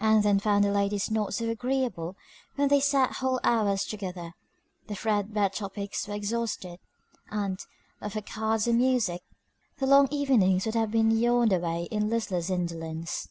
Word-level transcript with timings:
Ann 0.00 0.22
then 0.22 0.40
found 0.40 0.64
the 0.64 0.72
ladies 0.72 1.12
not 1.12 1.32
so 1.32 1.48
agreeable; 1.48 2.16
when 2.56 2.66
they 2.66 2.80
sat 2.80 3.18
whole 3.18 3.38
hours 3.44 3.84
together, 3.84 4.32
the 4.88 4.96
thread 4.96 5.32
bare 5.32 5.48
topics 5.48 6.08
were 6.08 6.14
exhausted; 6.14 6.80
and, 7.30 7.60
but 8.00 8.10
for 8.10 8.20
cards 8.20 8.66
or 8.66 8.72
music, 8.72 9.22
the 9.78 9.86
long 9.86 10.08
evenings 10.10 10.66
would 10.66 10.74
have 10.74 10.90
been 10.90 11.12
yawned 11.12 11.52
away 11.52 11.84
in 11.92 12.10
listless 12.10 12.50
indolence. 12.50 13.28